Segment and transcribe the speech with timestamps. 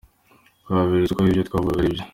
[0.63, 2.03] Twaberetse ko ibyo twavugaga ari byo.